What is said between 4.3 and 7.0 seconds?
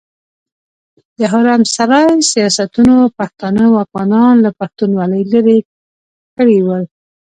له پښتونولي ليرې کړي ول.